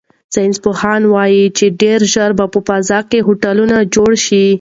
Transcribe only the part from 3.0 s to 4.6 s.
کې هوټلونه جوړ شي.